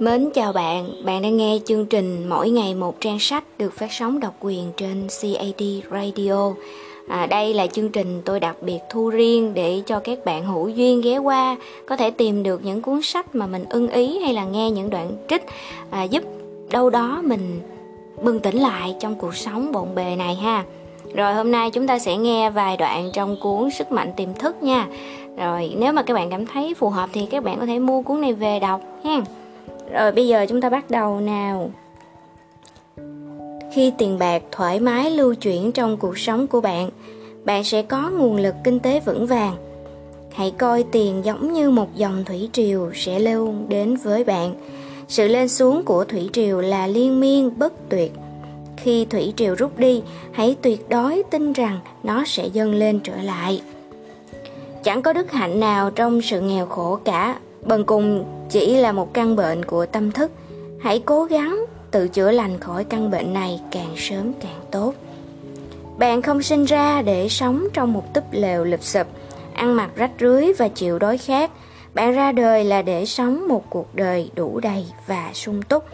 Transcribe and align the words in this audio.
Mến 0.00 0.30
chào 0.34 0.52
bạn, 0.52 1.04
bạn 1.04 1.22
đang 1.22 1.36
nghe 1.36 1.58
chương 1.64 1.86
trình 1.86 2.28
Mỗi 2.28 2.50
ngày 2.50 2.74
một 2.74 3.00
trang 3.00 3.18
sách 3.18 3.44
được 3.58 3.72
phát 3.72 3.92
sóng 3.92 4.20
độc 4.20 4.34
quyền 4.40 4.72
trên 4.76 5.06
CAD 5.22 5.62
Radio. 5.90 6.52
À, 7.08 7.26
đây 7.26 7.54
là 7.54 7.66
chương 7.66 7.88
trình 7.88 8.22
tôi 8.24 8.40
đặc 8.40 8.56
biệt 8.62 8.78
thu 8.90 9.10
riêng 9.10 9.54
để 9.54 9.82
cho 9.86 10.00
các 10.00 10.24
bạn 10.24 10.44
hữu 10.44 10.68
duyên 10.68 11.00
ghé 11.00 11.18
qua 11.18 11.56
có 11.86 11.96
thể 11.96 12.10
tìm 12.10 12.42
được 12.42 12.64
những 12.64 12.82
cuốn 12.82 13.02
sách 13.02 13.34
mà 13.34 13.46
mình 13.46 13.64
ưng 13.70 13.88
ý 13.88 14.18
hay 14.18 14.34
là 14.34 14.44
nghe 14.44 14.70
những 14.70 14.90
đoạn 14.90 15.10
trích 15.28 15.42
à, 15.90 16.02
giúp 16.02 16.24
đâu 16.70 16.90
đó 16.90 17.20
mình 17.24 17.60
bừng 18.22 18.40
tỉnh 18.40 18.56
lại 18.56 18.94
trong 19.00 19.14
cuộc 19.14 19.36
sống 19.36 19.72
bộn 19.72 19.94
bề 19.94 20.16
này 20.16 20.34
ha. 20.34 20.64
Rồi 21.14 21.34
hôm 21.34 21.50
nay 21.50 21.70
chúng 21.70 21.86
ta 21.86 21.98
sẽ 21.98 22.16
nghe 22.16 22.50
vài 22.50 22.76
đoạn 22.76 23.10
trong 23.12 23.36
cuốn 23.40 23.70
Sức 23.70 23.92
mạnh 23.92 24.12
tiềm 24.16 24.34
thức 24.34 24.62
nha. 24.62 24.86
Rồi 25.36 25.74
nếu 25.78 25.92
mà 25.92 26.02
các 26.02 26.14
bạn 26.14 26.30
cảm 26.30 26.46
thấy 26.46 26.74
phù 26.74 26.88
hợp 26.88 27.10
thì 27.12 27.26
các 27.26 27.44
bạn 27.44 27.60
có 27.60 27.66
thể 27.66 27.78
mua 27.78 28.02
cuốn 28.02 28.20
này 28.20 28.32
về 28.32 28.60
đọc 28.60 28.80
ha. 29.04 29.20
Rồi 29.92 30.12
bây 30.12 30.28
giờ 30.28 30.46
chúng 30.48 30.60
ta 30.60 30.70
bắt 30.70 30.90
đầu 30.90 31.20
nào. 31.20 31.70
Khi 33.72 33.92
tiền 33.98 34.18
bạc 34.18 34.42
thoải 34.52 34.80
mái 34.80 35.10
lưu 35.10 35.34
chuyển 35.34 35.72
trong 35.72 35.96
cuộc 35.96 36.18
sống 36.18 36.46
của 36.46 36.60
bạn, 36.60 36.90
bạn 37.44 37.64
sẽ 37.64 37.82
có 37.82 38.10
nguồn 38.10 38.36
lực 38.36 38.54
kinh 38.64 38.80
tế 38.80 39.00
vững 39.00 39.26
vàng. 39.26 39.56
Hãy 40.32 40.50
coi 40.50 40.82
tiền 40.82 41.24
giống 41.24 41.52
như 41.52 41.70
một 41.70 41.96
dòng 41.96 42.24
thủy 42.24 42.48
triều 42.52 42.90
sẽ 42.94 43.18
lưu 43.18 43.54
đến 43.68 43.96
với 43.96 44.24
bạn. 44.24 44.54
Sự 45.08 45.28
lên 45.28 45.48
xuống 45.48 45.84
của 45.84 46.04
thủy 46.04 46.30
triều 46.32 46.60
là 46.60 46.86
liên 46.86 47.20
miên 47.20 47.58
bất 47.58 47.72
tuyệt. 47.88 48.12
Khi 48.76 49.04
thủy 49.04 49.32
triều 49.36 49.54
rút 49.54 49.78
đi, 49.78 50.02
hãy 50.32 50.56
tuyệt 50.62 50.88
đối 50.88 51.22
tin 51.30 51.52
rằng 51.52 51.78
nó 52.02 52.24
sẽ 52.26 52.46
dâng 52.46 52.74
lên 52.74 53.00
trở 53.04 53.16
lại. 53.22 53.62
Chẳng 54.82 55.02
có 55.02 55.12
đức 55.12 55.32
hạnh 55.32 55.60
nào 55.60 55.90
trong 55.90 56.22
sự 56.22 56.40
nghèo 56.40 56.66
khổ 56.66 56.98
cả, 57.04 57.38
bần 57.62 57.84
cùng 57.84 58.24
chỉ 58.50 58.76
là 58.76 58.92
một 58.92 59.14
căn 59.14 59.36
bệnh 59.36 59.64
của 59.64 59.86
tâm 59.86 60.12
thức. 60.12 60.30
Hãy 60.80 61.02
cố 61.04 61.24
gắng 61.24 61.64
tự 61.90 62.08
chữa 62.08 62.30
lành 62.30 62.60
khỏi 62.60 62.84
căn 62.84 63.10
bệnh 63.10 63.32
này 63.32 63.60
càng 63.70 63.94
sớm 63.96 64.32
càng 64.40 64.60
tốt. 64.70 64.94
Bạn 65.98 66.22
không 66.22 66.42
sinh 66.42 66.64
ra 66.64 67.02
để 67.02 67.28
sống 67.28 67.66
trong 67.72 67.92
một 67.92 68.14
túp 68.14 68.24
lều 68.32 68.64
lụp 68.64 68.82
sụp, 68.82 69.06
ăn 69.54 69.76
mặc 69.76 69.90
rách 69.96 70.10
rưới 70.20 70.52
và 70.58 70.68
chịu 70.68 70.98
đói 70.98 71.18
khát. 71.18 71.50
Bạn 71.94 72.12
ra 72.12 72.32
đời 72.32 72.64
là 72.64 72.82
để 72.82 73.06
sống 73.06 73.48
một 73.48 73.64
cuộc 73.70 73.94
đời 73.94 74.30
đủ 74.34 74.60
đầy 74.60 74.86
và 75.06 75.30
sung 75.34 75.62
túc. 75.62 75.84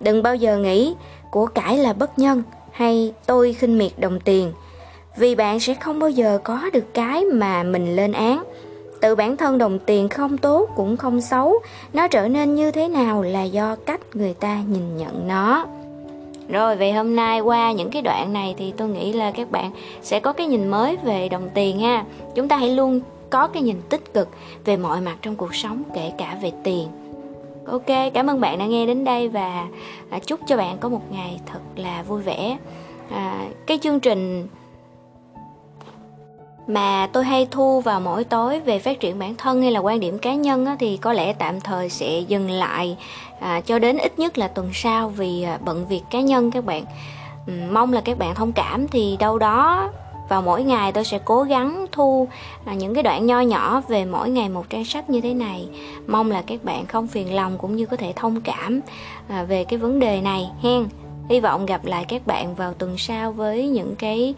Đừng 0.00 0.22
bao 0.22 0.36
giờ 0.36 0.56
nghĩ 0.58 0.94
của 1.30 1.46
cải 1.46 1.78
là 1.78 1.92
bất 1.92 2.18
nhân 2.18 2.42
hay 2.70 3.12
tôi 3.26 3.52
khinh 3.52 3.78
miệt 3.78 3.92
đồng 3.98 4.20
tiền. 4.20 4.52
Vì 5.16 5.34
bạn 5.34 5.60
sẽ 5.60 5.74
không 5.74 5.98
bao 5.98 6.10
giờ 6.10 6.38
có 6.44 6.70
được 6.72 6.94
cái 6.94 7.24
mà 7.24 7.62
mình 7.62 7.96
lên 7.96 8.12
án. 8.12 8.44
Tự 9.00 9.14
bản 9.14 9.36
thân 9.36 9.58
đồng 9.58 9.78
tiền 9.78 10.08
không 10.08 10.38
tốt 10.38 10.70
cũng 10.76 10.96
không 10.96 11.20
xấu, 11.20 11.54
nó 11.92 12.08
trở 12.08 12.28
nên 12.28 12.54
như 12.54 12.70
thế 12.70 12.88
nào 12.88 13.22
là 13.22 13.42
do 13.42 13.76
cách 13.86 14.00
người 14.14 14.34
ta 14.34 14.60
nhìn 14.68 14.96
nhận 14.96 15.28
nó. 15.28 15.66
Rồi 16.48 16.76
về 16.76 16.92
hôm 16.92 17.16
nay 17.16 17.40
qua 17.40 17.72
những 17.72 17.90
cái 17.90 18.02
đoạn 18.02 18.32
này 18.32 18.54
thì 18.58 18.72
tôi 18.76 18.88
nghĩ 18.88 19.12
là 19.12 19.30
các 19.30 19.50
bạn 19.50 19.70
sẽ 20.02 20.20
có 20.20 20.32
cái 20.32 20.46
nhìn 20.46 20.68
mới 20.68 20.96
về 20.96 21.28
đồng 21.28 21.48
tiền 21.54 21.80
ha. 21.80 22.04
Chúng 22.34 22.48
ta 22.48 22.56
hãy 22.56 22.70
luôn 22.70 23.00
có 23.30 23.46
cái 23.46 23.62
nhìn 23.62 23.76
tích 23.88 24.14
cực 24.14 24.28
về 24.64 24.76
mọi 24.76 25.00
mặt 25.00 25.16
trong 25.22 25.36
cuộc 25.36 25.54
sống 25.54 25.82
kể 25.94 26.12
cả 26.18 26.38
về 26.42 26.52
tiền. 26.64 26.88
Ok, 27.66 28.12
cảm 28.14 28.26
ơn 28.26 28.40
bạn 28.40 28.58
đã 28.58 28.66
nghe 28.66 28.86
đến 28.86 29.04
đây 29.04 29.28
và 29.28 29.66
à, 30.10 30.18
chúc 30.18 30.40
cho 30.46 30.56
bạn 30.56 30.78
có 30.80 30.88
một 30.88 31.12
ngày 31.12 31.40
thật 31.46 31.60
là 31.76 32.02
vui 32.02 32.22
vẻ. 32.22 32.58
À, 33.10 33.46
cái 33.66 33.78
chương 33.82 34.00
trình 34.00 34.46
mà 36.68 37.08
tôi 37.12 37.24
hay 37.24 37.48
thu 37.50 37.80
vào 37.80 38.00
mỗi 38.00 38.24
tối 38.24 38.60
về 38.60 38.78
phát 38.78 39.00
triển 39.00 39.18
bản 39.18 39.34
thân 39.34 39.62
hay 39.62 39.72
là 39.72 39.80
quan 39.80 40.00
điểm 40.00 40.18
cá 40.18 40.34
nhân 40.34 40.66
á, 40.66 40.76
thì 40.78 40.96
có 40.96 41.12
lẽ 41.12 41.32
tạm 41.32 41.60
thời 41.60 41.88
sẽ 41.88 42.20
dừng 42.20 42.50
lại 42.50 42.96
à, 43.40 43.60
cho 43.60 43.78
đến 43.78 43.98
ít 43.98 44.18
nhất 44.18 44.38
là 44.38 44.48
tuần 44.48 44.70
sau 44.74 45.08
vì 45.08 45.42
à, 45.42 45.58
bận 45.64 45.86
việc 45.88 46.02
cá 46.10 46.20
nhân 46.20 46.50
các 46.50 46.64
bạn. 46.64 46.84
Ừ, 47.46 47.52
mong 47.70 47.92
là 47.92 48.00
các 48.00 48.18
bạn 48.18 48.34
thông 48.34 48.52
cảm 48.52 48.88
thì 48.88 49.16
đâu 49.16 49.38
đó 49.38 49.90
vào 50.28 50.42
mỗi 50.42 50.62
ngày 50.62 50.92
tôi 50.92 51.04
sẽ 51.04 51.18
cố 51.24 51.42
gắng 51.42 51.86
thu 51.92 52.28
à, 52.64 52.74
những 52.74 52.94
cái 52.94 53.02
đoạn 53.02 53.26
nho 53.26 53.40
nhỏ 53.40 53.82
về 53.88 54.04
mỗi 54.04 54.30
ngày 54.30 54.48
một 54.48 54.70
trang 54.70 54.84
sách 54.84 55.10
như 55.10 55.20
thế 55.20 55.34
này. 55.34 55.68
Mong 56.06 56.30
là 56.30 56.42
các 56.42 56.64
bạn 56.64 56.86
không 56.86 57.06
phiền 57.06 57.34
lòng 57.34 57.58
cũng 57.58 57.76
như 57.76 57.86
có 57.86 57.96
thể 57.96 58.12
thông 58.16 58.40
cảm 58.40 58.80
à, 59.28 59.44
về 59.44 59.64
cái 59.64 59.78
vấn 59.78 60.00
đề 60.00 60.20
này 60.20 60.50
hen. 60.62 60.88
Hy 61.28 61.40
vọng 61.40 61.66
gặp 61.66 61.84
lại 61.84 62.04
các 62.08 62.26
bạn 62.26 62.54
vào 62.54 62.74
tuần 62.74 62.98
sau 62.98 63.32
với 63.32 63.68
những 63.68 63.94
cái 63.96 64.34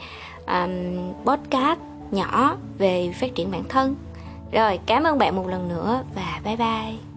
um, 0.47 0.97
podcast 1.25 1.81
nhỏ 2.13 2.57
về 2.79 3.13
phát 3.21 3.35
triển 3.35 3.51
bản 3.51 3.65
thân. 3.69 3.97
Rồi, 4.53 4.79
cảm 4.87 5.05
ơn 5.05 5.19
bạn 5.19 5.37
một 5.37 5.49
lần 5.49 5.69
nữa 5.69 6.03
và 6.15 6.41
bye 6.45 6.57
bye. 6.57 7.10